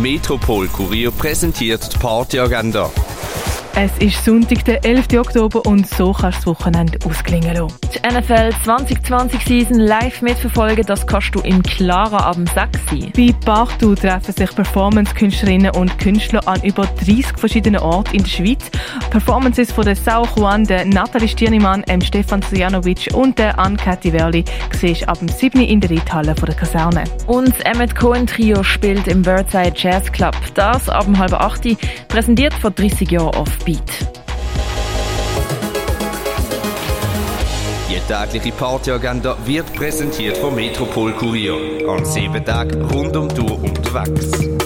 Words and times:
Metropol 0.00 0.68
Kurier 0.68 1.10
präsentiert 1.10 1.92
die 1.92 1.98
Partyagenda. 1.98 2.88
Es 3.80 3.96
ist 3.98 4.24
Sonntag, 4.24 4.64
der 4.64 4.84
11. 4.84 5.06
Oktober 5.20 5.64
und 5.64 5.86
so 5.86 6.12
kannst 6.12 6.44
du 6.44 6.52
das 6.52 6.58
Wochenende 6.58 6.98
ausklingen 7.06 7.54
lassen. 7.54 7.76
Die 7.94 8.00
NFL 8.08 8.50
2020 8.64 9.44
Season 9.44 9.78
live 9.78 10.20
mitverfolgen, 10.20 10.84
das 10.84 11.06
kannst 11.06 11.32
du 11.36 11.40
im 11.42 11.62
Clara 11.62 12.28
ab 12.28 12.34
6 12.34 12.56
sein. 12.90 13.12
Bei 13.16 13.32
Bachtu 13.46 13.94
treffen 13.94 14.34
sich 14.34 14.52
Performance-Künstlerinnen 14.52 15.76
und 15.76 15.96
Künstler 16.00 16.40
an 16.48 16.60
über 16.64 16.86
30 16.86 17.38
verschiedenen 17.38 17.80
Orten 17.80 18.16
in 18.16 18.24
der 18.24 18.28
Schweiz. 18.28 18.68
Performances 19.10 19.70
von 19.70 19.84
der 19.84 19.94
Sao 19.94 20.26
Juan, 20.36 20.64
der 20.64 20.84
Nathalie 20.84 21.28
Stirnimann, 21.28 21.84
M. 21.84 22.00
Stefan 22.00 22.42
Sojanovic 22.42 23.10
und 23.14 23.38
der 23.38 23.60
Ann-Kathi 23.60 24.12
Werli 24.12 24.44
siehst 24.72 25.02
du 25.02 25.08
ab 25.08 25.18
7. 25.18 25.60
in 25.60 25.80
der 25.80 25.90
Reithalle 25.90 26.34
der 26.34 26.54
Kaserne. 26.56 27.04
Und 27.28 27.50
das 27.50 27.60
Emmet 27.60 27.94
Cohen 27.94 28.26
Trio 28.26 28.64
spielt 28.64 29.06
im 29.06 29.22
Birdside 29.22 29.74
Jazz 29.76 30.10
Club. 30.10 30.34
Das 30.54 30.88
ab 30.88 31.06
halb 31.16 31.32
8 31.32 32.08
präsentiert 32.08 32.54
vor 32.54 32.72
30 32.72 33.08
Jahren 33.08 33.36
auf 33.36 33.48
Beat. 33.68 33.82
Die 37.90 38.00
tägliche 38.10 38.52
Partyagenda 38.52 39.36
wird 39.44 39.70
präsentiert 39.74 40.38
vom 40.38 40.54
Metropol 40.54 41.12
Kurier. 41.12 41.86
An 41.86 42.02
sieben 42.02 42.42
Tagen 42.46 42.82
rund 42.86 43.14
um 43.14 43.28
Tour 43.28 43.62
unterwegs. 43.62 44.57